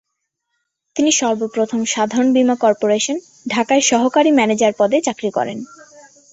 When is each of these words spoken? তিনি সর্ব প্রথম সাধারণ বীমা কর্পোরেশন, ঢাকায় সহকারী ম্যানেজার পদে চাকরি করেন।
তিনি 0.95 1.11
সর্ব 1.11 1.41
প্রথম 1.47 1.79
সাধারণ 1.85 2.27
বীমা 2.33 2.55
কর্পোরেশন, 2.55 3.17
ঢাকায় 3.47 3.83
সহকারী 3.83 4.31
ম্যানেজার 4.31 4.73
পদে 4.79 4.97
চাকরি 5.01 5.29
করেন। 5.31 5.57